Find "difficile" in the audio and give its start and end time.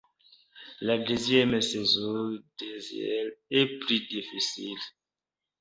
4.07-4.79